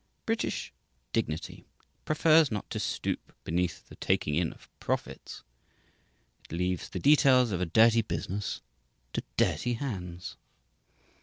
British 0.25 0.73
dignity 1.13 1.63
prefers 2.05 2.49
not 2.51 2.67
to 2.71 2.79
stoop 2.79 3.33
beneath 3.43 3.87
the 3.87 3.93
taking 3.97 4.33
in 4.33 4.51
of 4.51 4.67
profits; 4.79 5.43
it 6.45 6.55
leaves 6.55 6.89
the 6.89 6.97
details 6.97 7.51
of 7.51 7.61
a 7.61 7.67
dirty 7.67 8.01
business 8.01 8.61
to 9.13 9.21
dirty 9.37 9.73
hands. 9.73 10.37